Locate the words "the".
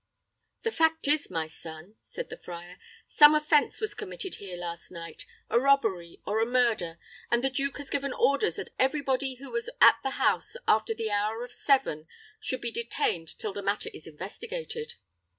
0.63-0.71, 2.31-2.37, 7.43-7.51, 10.01-10.17, 10.95-11.11, 13.53-13.61